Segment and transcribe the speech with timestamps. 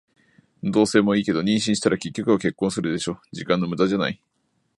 [0.63, 3.19] 同棲もいいけど、妊娠したら結局は結婚するでしょ。
[3.33, 4.19] 時間の無駄じゃない？